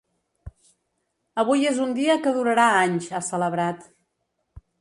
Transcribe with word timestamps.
Avui 1.43 1.69
és 1.73 1.83
un 1.85 1.93
dia 1.99 2.17
que 2.25 2.35
durarà 2.39 2.67
anys, 2.81 3.13
ha 3.19 3.25
celebrat. 3.31 3.89